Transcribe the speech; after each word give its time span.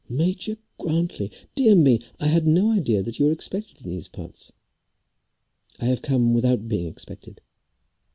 "Major 0.09 0.57
Grantly! 0.79 1.29
Dear 1.53 1.75
me! 1.75 2.01
I 2.19 2.25
had 2.25 2.47
no 2.47 2.71
idea 2.71 3.03
that 3.03 3.19
you 3.19 3.27
were 3.27 3.31
expected 3.31 3.83
in 3.85 3.91
these 3.91 4.07
parts." 4.07 4.51
"I 5.79 5.85
have 5.85 6.01
come 6.01 6.33
without 6.33 6.67
being 6.67 6.87
expected." 6.87 7.39